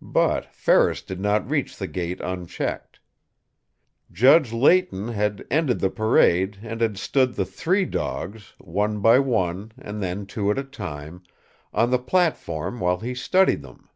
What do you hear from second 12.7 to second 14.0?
while he studied them.